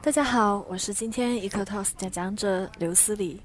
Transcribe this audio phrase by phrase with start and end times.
[0.00, 3.40] 大家好，我是今天一刻 Talks 讲讲者刘思礼。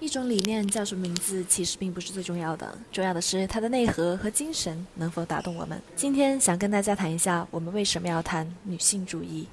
[0.00, 5.80] 一种理念叫什么名字，其实并不是最重要的，重要的是它的内核和精神能否打动我们。
[5.94, 9.46] 今天想跟大家谈一下，我们为什么要谈女性主义。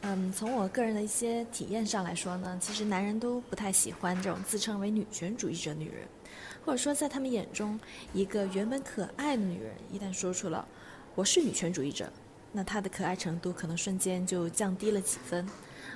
[0.00, 6.08] 嗯，从我个人的一些体验上来说呢，其实男人都不太喜欢这种自称为女权主义者女人，
[6.64, 7.78] 或者说在他们眼中，
[8.14, 10.66] 一个原本可爱的女人，一旦说出了
[11.14, 12.10] “我是女权主义者”，
[12.54, 15.46] 那她的可爱程度可能瞬间就降低了几分。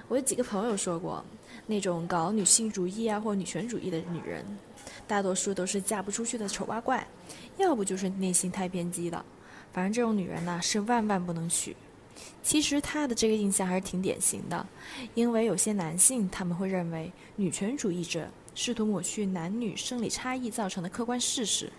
[0.09, 1.25] 我有几个朋友说过。
[1.71, 4.43] 那种搞女性主义啊或女权主义的女人，
[5.07, 7.07] 大多数都是嫁不出去的丑八怪，
[7.59, 9.23] 要不就是内心太偏激的。
[9.71, 11.77] 反正这种女人呢是万万不能娶。
[12.43, 14.67] 其实她的这个印象还是挺典型的，
[15.15, 21.71] 因为有些男性他们会认为女权主义者试图抹去男女生理差异造成的客观事实，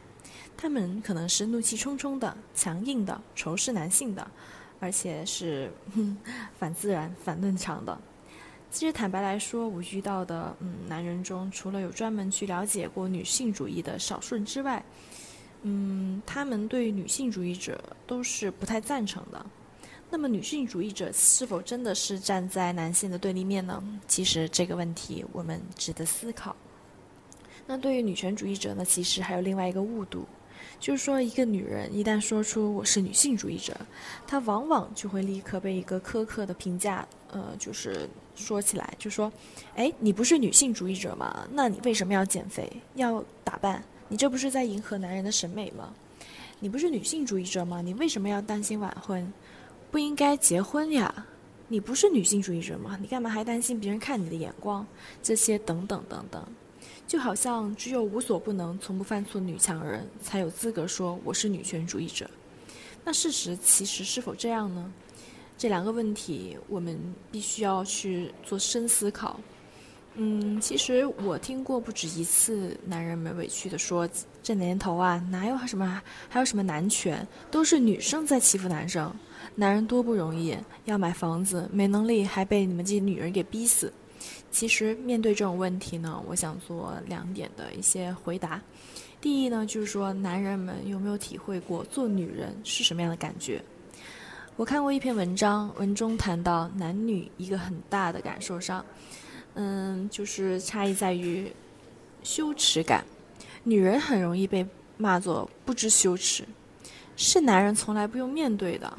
[0.55, 4.29] 他们可能是怒气冲冲的、强硬的、仇视男性的，
[4.79, 5.71] 而且是
[6.57, 7.97] 反自然、反论场的。
[8.71, 14.83] 其实坦白来说，我遇到的嗯男人中，除了有专门去了解过女性主义的少数人之外，
[15.63, 19.45] 嗯，他们对女性主义者都是不太赞成的。
[20.11, 23.83] 那么，女性主义者是否真的是站在男性的对立面呢？
[24.07, 26.55] 其实这个问题我们值得思考。
[27.67, 30.25] 那对于女权主义者呢，其实还有另外一个误读。
[30.79, 33.75] 就是说，一个女人一旦说出我是女性主义者，
[34.25, 39.31] 她往往就会立刻被一个苛刻的评价，呃，就是说起来，就说，
[39.75, 41.47] 哎，你不是女性主义者吗？
[41.51, 43.83] 那你为什么要减肥、要打扮？
[44.07, 45.93] 你这不是在迎合男人的审美吗？
[46.59, 47.81] 你不是女性主义者吗？
[47.81, 49.31] 你为什么要担心晚婚？
[49.91, 51.25] 不应该结婚呀？
[51.67, 52.97] 你不是女性主义者吗？
[52.99, 54.85] 你干嘛还担心别人看你的眼光？
[55.21, 56.43] 这些等等等等。
[57.09, 62.29] 就好像只有无所不能、从不犯错女强人才有资格说我是女权主义者，
[63.03, 64.93] 那事实其实是否这样呢？
[65.57, 66.95] 这两个问题我们
[67.31, 69.39] 必须要去做深思考。
[70.13, 74.07] 嗯，其实我听过不止一次男人们委屈的说
[74.43, 75.99] ：“这年头啊，哪有什么
[76.29, 79.11] 还有什么男权，都是女生在欺负男生，
[79.55, 80.55] 男人多不容易，
[80.85, 83.91] 要买房子没能力，还被你们这些女人给逼死。”
[84.51, 88.61] 其实面对这种问题呢，我想做两点的一些回答。
[89.21, 93.61] 第一呢，就是说男人们有没有体会过做女人是什么样的感觉？
[94.55, 98.85] 我看过一篇文章，文中谈到男女一个很大的感受上，
[99.53, 101.51] 嗯，就是差异在于
[102.23, 103.03] 羞耻感。
[103.63, 104.65] 女人很容易被
[104.97, 106.43] 骂作不知羞耻，
[107.15, 108.97] 是男人从来不用面对的。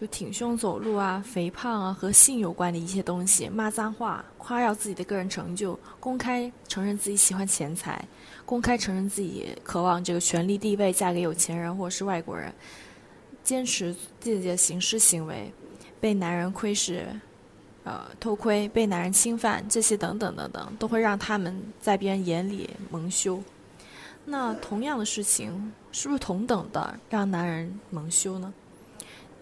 [0.00, 8.02] 就挺胸走路啊，肥胖啊，和性有关的一些东西，骂脏话，夸耀自己的个人成就，公开承认自己喜欢钱财，
[8.46, 12.50] 公开承认自己渴望这个权力地位，嫁给有钱人或者是外国人，
[13.44, 15.52] 坚持自己的行事行为，
[16.00, 17.06] 被男人窥视，
[17.84, 23.38] 呃，偷窥，被男人侵犯，这些等等等等，都会让他们在别人眼里蒙羞。
[24.24, 28.50] 那同样的事情，是不是同等的让男人蒙羞呢？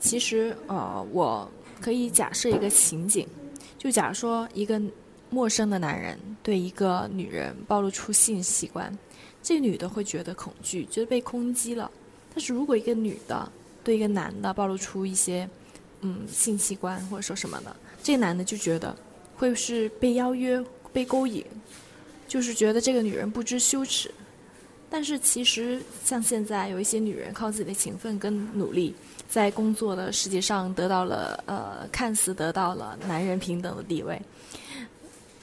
[0.01, 1.51] 其实，呃，我
[1.81, 3.27] 可以假设一个情景，
[3.77, 4.81] 就假如说一个
[5.31, 8.97] 陌生的男人对一个女人暴露出性器官，
[9.43, 11.91] 这女的会觉得恐惧，觉得被攻击了。
[12.33, 13.51] 但是如果一个女的
[13.83, 15.49] 对一个男的暴露出一些，
[16.01, 18.97] 嗯，性器官或者说什么的，这男的就觉得
[19.37, 21.45] 会是被邀约、被勾引，
[22.29, 24.13] 就是觉得这个女人不知羞耻。
[24.91, 28.95] 但是其实，像现在有一些女人靠自己的勤奋跟努力，
[29.29, 34.19] 在工作的世界上得到了呃，看似得到了男人平等的地位，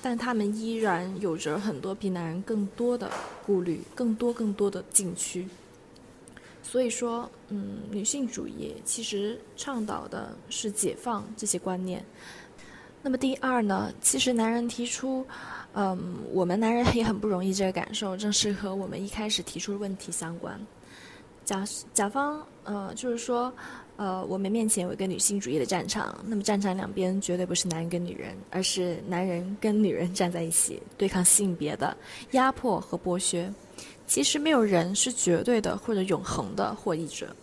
[0.01, 3.11] 但她们依然有着很多比男人更多的
[3.45, 5.47] 顾虑，更多更多的禁区。
[6.63, 12.03] 所以说，嗯，女性主义其实倡导的是解放这些观念。
[13.03, 15.23] 那么第二呢，其实男人提出。
[15.75, 20.57] 嗯，我们男人也很不容易，这个感受正是和我们一开始提出的问题相关。
[21.43, 21.63] 甲
[21.93, 23.53] 甲方，呃，就是说，
[23.97, 31.95] 呃，我们面前有一个女性主义的战场，那么战场两边绝对不是男人跟女人，而是男人跟女人站在一起对抗性别的
[32.31, 33.53] 压迫和剥削。
[34.07, 37.35] 其实没有人是绝对的或者永恒的获益者。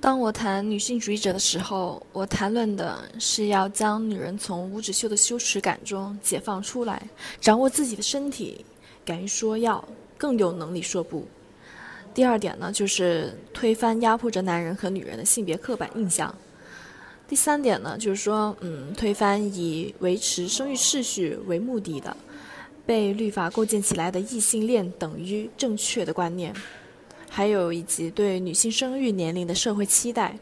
[0.00, 7.02] 当我谈女性主义者的时候，我谈论的是要将女人从无止休的羞耻感中解放出来，
[7.38, 8.64] 掌握自己的身体，
[9.04, 9.86] 敢于说要，
[10.16, 11.28] 更有能力说不。
[12.14, 16.34] 第二点呢，就是推翻压迫着男人和女人的性别刻板印象。
[17.28, 22.16] 第三点呢，就是说，嗯，推翻以维持生育秩序为目的的，
[22.86, 26.54] 被律法构建起来的异性恋等于正确的观念。
[27.30, 30.36] 还有以及对女性生育年龄的社会期待。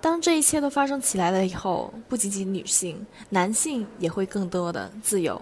[0.00, 5.40] 当这一切都发生起来了以后，不仅仅女性，男性也会更多的自由。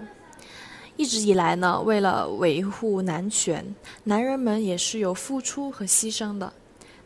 [0.97, 3.65] 一直以来呢，为了维护男权，
[4.03, 6.53] 男人们也是有付出和牺牲的。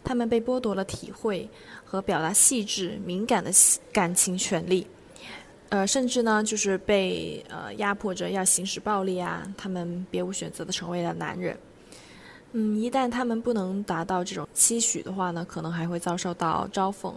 [0.02, 1.48] 他们被剥夺了体会
[1.84, 3.52] 和表达细致敏感的
[3.92, 4.86] 感情权利，
[5.68, 9.46] 呃，甚至呢，就是被呃压迫着要行使暴力啊。
[9.56, 11.54] 他们别无选择的成为了男人。
[12.52, 17.14] 嗯，一旦他们不能达到这种期许的话呢，可能还会遭受到嘲讽，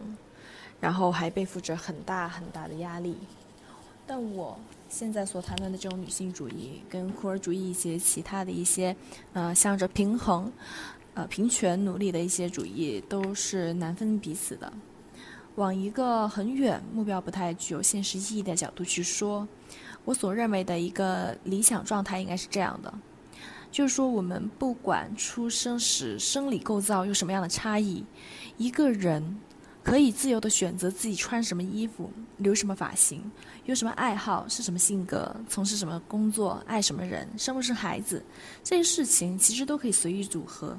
[0.79, 3.17] 然后还背负着很大很大的压力。
[4.05, 4.57] 但我。
[4.87, 8.95] 现在所谈论的这种女性主义，跟库尔主义一些其他的一些，
[9.33, 10.49] 呃，向着平衡、
[11.15, 14.71] 呃平权努力的一些主义，都是难分彼此的。
[15.55, 19.45] 往一个很远、目标不太具有现实意义的角度去说，
[20.05, 22.93] 我所认为的一个理想状态应该是这样的：
[23.75, 28.05] 就是说，我们不管出生时生理构造有什么样的差异，
[28.55, 29.37] 一个人。
[29.83, 33.21] 可以自由的选择自己穿什么衣服、留什么发型、
[33.65, 38.23] 有什么爱好、是什么性格、从事什么工作、爱什么人、生不生孩子，
[38.63, 40.75] 这些事情其实都可以随意组合。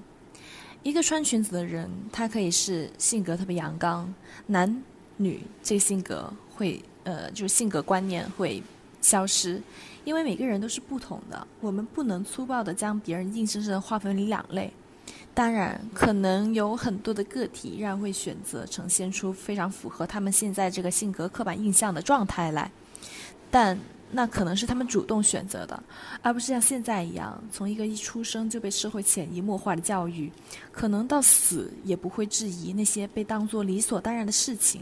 [0.83, 4.13] 一个穿裙子的人，他可以是性格特别阳刚，
[4.45, 4.83] 男
[5.17, 8.61] 女这个性格会呃，就是性格观念会
[9.01, 9.63] 消失，
[10.07, 14.73] 因为每个人都是不同的，我们不能粗暴的将别人硬生生的划分为两类。
[15.35, 22.71] 当然，可能有很多的个体依然会选择呈现出非常符合他们现在这个性格刻板印象的状态来，
[23.51, 23.77] 但
[24.13, 25.83] 那可能是他们主动选择的，
[26.23, 30.31] 而不是像现在一样，从一个一出生就被社会潜移默化的教育，
[30.71, 34.81] 可能到死也不会质疑那些被当作理所当然的事情。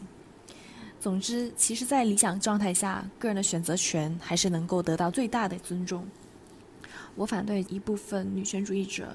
[1.05, 6.03] 总之，其实，在理想状态下，个人的选择权还是能够得到最大的尊重。
[7.15, 9.07] 我反对一部分女权主义者。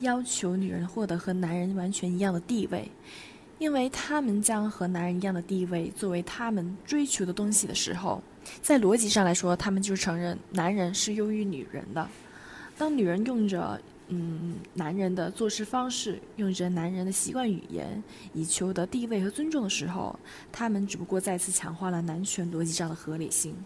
[0.00, 2.90] 要求女人获得和男人完全一样的地位，
[3.58, 8.22] 因为他们将和男人一样的地位作为他们追求的东西的时候，
[8.62, 12.08] 在逻辑上来说，他们就承认男人是优于女人的。
[12.78, 20.18] 当女人用着嗯男人的做事方式，用着男人的习惯语言，以求得地位和尊重的时候，
[20.52, 23.56] 他们只不过再次强化了男权逻辑上的合理性。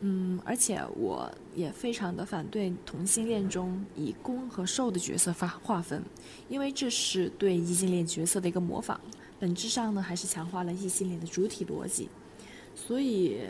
[0.00, 6.00] 嗯，而且我也非常的反对同性恋中以攻和受的角色发划分，
[6.48, 9.00] 因为这是对异性恋角色的一个模仿，
[9.40, 12.08] 本质上呢还是强化了异性恋的主体逻辑。
[12.76, 13.40] 所以，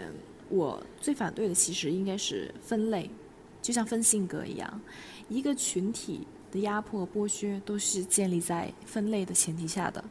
[0.49, 3.11] 我最反对的其实应该是分类，
[3.61, 4.81] 就像分性格一样，
[5.28, 6.26] 一个群体。
[6.50, 10.02] 的压迫剥削都是建立在分类的前提下的，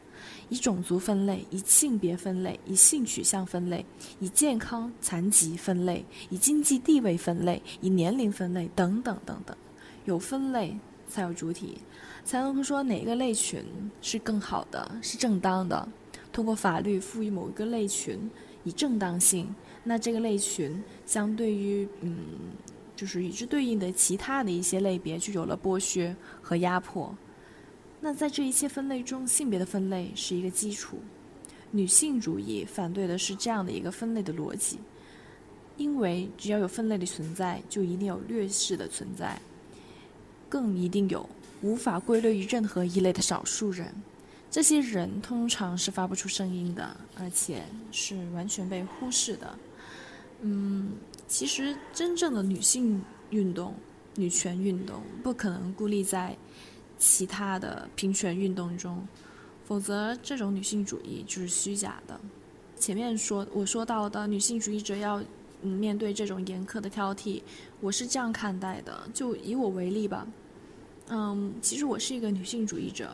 [0.48, 3.84] 以种族分类，以性别分类，以性取向分类，
[4.20, 9.56] 以健康残疾分类，以经济地位分类，以年龄分类，等等等等。
[10.04, 10.78] 有分类
[11.08, 11.78] 才有主体，
[12.24, 13.60] 才能说哪个类群
[14.00, 15.88] 是更好的，是正当的。
[16.32, 18.30] 通过法律赋予某一个类群
[18.62, 22.16] 以正当性，那这个类群相对于嗯。
[22.98, 27.16] 就是与之对应的其他的一些类别就有了剥削和压迫。
[28.00, 30.98] 那在这一切分类中，性别的分类是一个基础。
[31.70, 34.80] 女性主义反对的是这样的一个分类的逻辑，
[35.76, 39.40] 因为只要有分类的存在，就一定有劣势的存在，
[40.48, 41.28] 更一定有
[41.62, 43.94] 无法归类于任何一类的少数人。
[44.50, 47.62] 这些人通常是发不出声音的，而且
[47.92, 49.58] 是完全被忽视的。
[50.40, 50.94] 嗯。
[51.28, 53.74] 其实，真正的女性运动、
[54.16, 56.34] 女权运动不可能孤立在
[56.96, 59.06] 其他的平权运动中，
[59.66, 62.18] 否则这种女性主义就是虚假的。
[62.76, 65.22] 前面说我说到的女性主义者要
[65.62, 67.42] 嗯面对这种严苛的挑剔，
[67.80, 69.06] 我是这样看待的。
[69.12, 70.26] 就以我为例吧，
[71.08, 73.10] 嗯，其实我是一个女性主义者，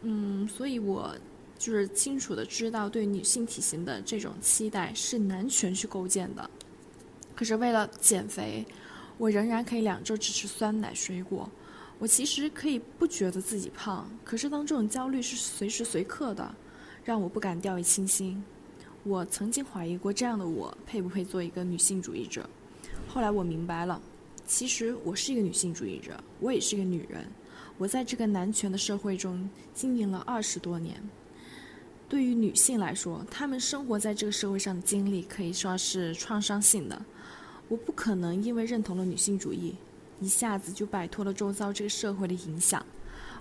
[0.00, 1.14] 嗯，所以我
[1.58, 6.48] 就是清楚的知道，对女性体型的这种期待是男权去构建的。
[7.34, 8.64] 可是为了减肥，
[9.18, 11.50] 我仍然可以两周只吃酸奶水果。
[11.98, 16.54] 我其实可以不觉得自己胖，可是当这种焦虑是随时随刻的，
[17.04, 18.42] 让我不敢掉以轻心。
[19.04, 22.48] 我曾经怀疑过这样的我配不配做一个女性主义者。
[23.08, 24.00] 后来我明白了，
[24.46, 27.24] 其实我是一个女性主义者，我也是个女人。
[27.78, 31.00] 我在这个男权的社会中经营了二十多年。
[32.08, 37.02] 对于女性来说，她们生活在这个社会上的经历可以说是创伤性的。
[37.68, 39.74] 我不可能因为认同了女性主义，
[40.20, 42.84] 一下子就摆脱了周遭这个社会的影响。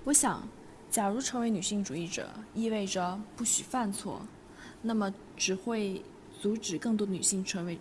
[0.04, 0.48] 我想，
[0.90, 4.22] 假如成为女性主义者意味着不许犯错，
[4.82, 6.04] 那么只会
[6.42, 7.78] 阻止更多女性成为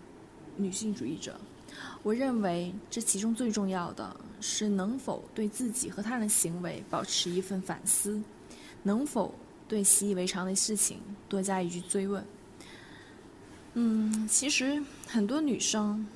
[0.56, 1.40] 女性主义者。
[2.02, 8.20] 我认为，这其中最重要的是能否对自己和他人的行为保持一份反思，
[8.82, 9.34] 能否。
[9.68, 10.98] 对习以为常的事情
[11.30, 12.22] 多加一句追问。
[13.72, 16.06] 嗯，其实很多女生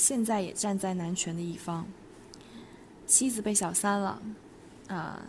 [0.00, 1.86] 现在也站在男权的一方，
[3.06, 4.22] 妻子被小三了，
[4.88, 5.20] 啊，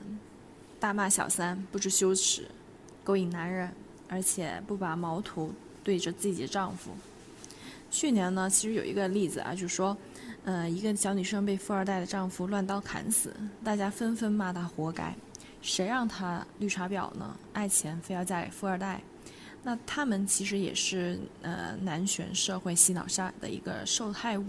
[0.80, 2.48] 大骂小三不知羞耻，
[3.04, 3.70] 勾引男人，
[4.08, 5.51] 而且不把矛头
[5.84, 6.92] 对着自己的丈夫。
[7.92, 9.98] 去年呢，其实有一个例子啊，就是说，
[10.46, 13.36] 呃，一个小女生被富二代的丈夫乱刀砍死，
[13.66, 15.13] 大家纷纷骂她活该，
[15.62, 17.38] 谁让她绿茶婊呢？
[17.51, 19.01] 爱钱非要嫁给富二代。
[19.63, 24.46] 那他们其实也是呃男权社会洗脑下的一个受害物，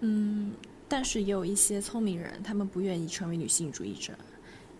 [0.00, 0.52] 嗯，
[0.86, 4.12] 但是也有一些聪明人，他们不愿意成为女性主义者，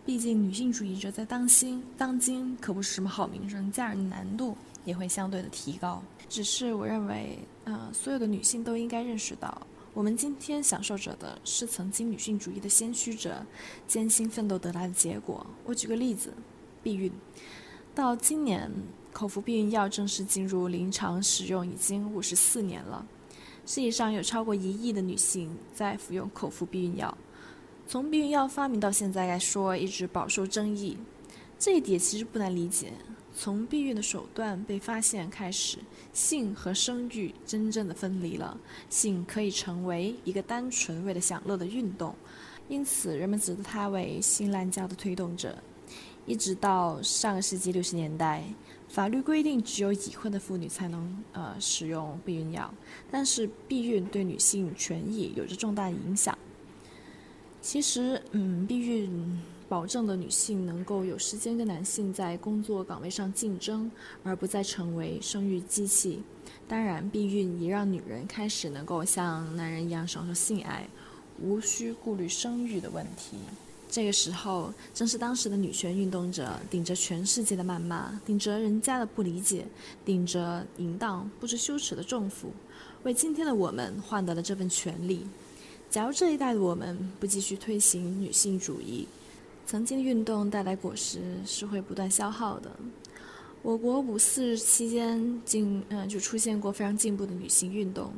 [0.04, 6.02] 毕竟女性主义者在当今当今可不是什么好名声，嫁人难度也会相对的提高。
[6.28, 13.44] 只是我认为，呃，所有的女性都应该认识到，我们今天享受着的是曾经女性主义的先驱者
[13.86, 15.46] 艰辛奋斗得来的结果。
[15.64, 16.32] 我举个例子，
[16.82, 17.12] 避孕，
[17.94, 18.70] 到今年。
[19.12, 23.06] 口服避孕药正式进入临床使用已经五十四年了，
[23.64, 27.16] 世界上有超过一亿的女性在服用口服避孕药。
[27.86, 30.98] 从避孕药发明到现在来说，一直饱受争议。
[31.60, 32.92] 这一点其实不难理解。
[33.32, 35.78] 从避孕的手段被发现开始，
[36.12, 38.58] 性和生育真正的分离了。
[38.90, 42.12] 性可以成为一个单纯为了享乐的运动，
[42.68, 45.56] 因此人们指责它为性滥交的推动者。
[46.26, 48.44] 一直到上个世纪六十年代。
[48.88, 52.72] 法律规定，只有已婚的妇女才能呃使用避孕药，
[53.10, 56.38] 但是避孕对女性权益有着重大影响。
[57.60, 63.90] 其实，嗯，避孕保证了女性能够有时间跟男性在工作岗位上竞争，
[64.22, 66.22] 而不再成为生育机器。
[66.68, 70.86] 当然，避孕也让女人开始能够像男人一样享受性爱，
[71.40, 73.38] 无需顾虑生育的问题。
[73.94, 79.64] 这个时候，正是当时的女权运动者顶着全世界的谩骂，顶着人家的不理解，
[80.04, 82.50] 顶着淫荡不知羞耻的政府，
[83.04, 85.24] 为今天的我们换得了这份权利。
[85.88, 89.06] 假如这一代的我们不继续推行女性主义，
[89.64, 92.72] 曾经运动带来果实是会不断消耗的。
[93.62, 98.12] 我国五四期间进嗯就出现过非常进步的女性运动。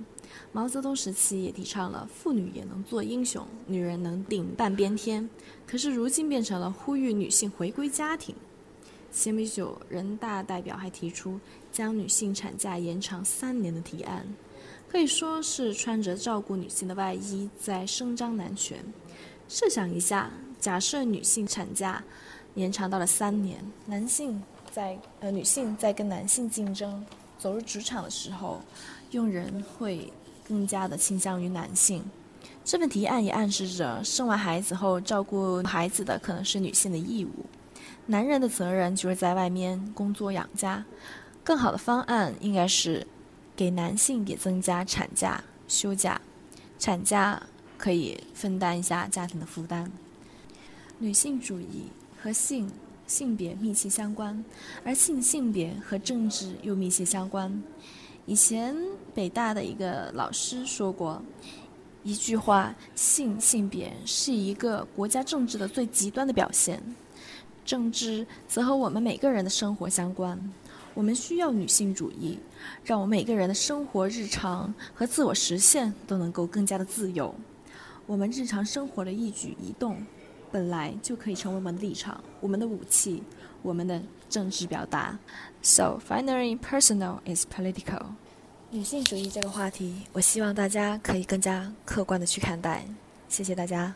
[0.52, 5.28] 毛泽东时期也提倡了妇女也能做英雄，女人能顶半边天。
[5.66, 8.34] 可是如今变成了呼吁女性回归家庭。
[9.12, 11.40] 前不久，人大代表还提出
[11.72, 14.26] 将女性产假延长三年的提案，
[14.90, 18.78] 可以说是穿着照顾女性的外衣在声张男权。
[19.48, 20.30] 设想一下，
[20.60, 22.02] 假设女性产假
[22.56, 27.02] 延长到了三年，男性在呃女性在跟男性竞争
[27.38, 28.60] 走入职场的时候，
[29.10, 30.12] 用人会。
[30.48, 32.08] 更加的倾向于男性，
[32.64, 37.44] 这份提案也暗示着生完孩子后照顾孩子的可能是女性的义务，
[38.06, 40.84] 男人的责任就是在外面工作养家。
[41.42, 43.04] 更好的方案应该是
[43.56, 46.20] 给男性也增加产假、休假，
[46.78, 47.42] 产假
[47.76, 49.90] 可以分担一下家庭的负担。
[51.00, 51.88] 女性主义
[52.22, 52.70] 和性
[53.06, 54.44] 性别密切相关，
[54.84, 57.62] 而性性别和政治又密切相关。
[58.26, 58.76] 以前
[59.14, 61.22] 北大的一个老师说过
[62.02, 66.82] 一句话：“性性别是一个国家政治的最极端的表现，
[67.64, 70.38] 政治则和我们每个人的生活相关。
[70.94, 72.38] 我们需要女性主义，
[72.82, 77.34] 让我们每个人的生活日常和自我实现都能够更加的自由。
[78.06, 80.00] 我们日常生活的一举一动，
[80.56, 83.22] 本来就可以成为我们的立场、我们的武器、
[83.60, 85.18] 我们的政治表达。”
[85.60, 88.06] So finally, personal is political.
[88.70, 92.86] 女性主义这个话题，我希望大家可以更加客观的去看待。
[93.28, 93.94] 谢谢大家。